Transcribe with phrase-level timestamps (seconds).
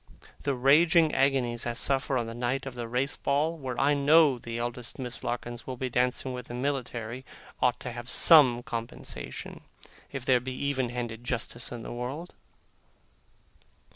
[0.41, 4.39] The raging agonies I suffer on the night of the Race Ball, where I know
[4.39, 7.23] the eldest Miss Larkins will be dancing with the military,
[7.61, 9.61] ought to have some compensation,
[10.11, 12.33] if there be even handed justice in the world.